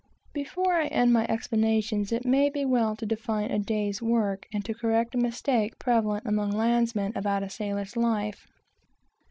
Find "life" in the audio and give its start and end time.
7.95-8.47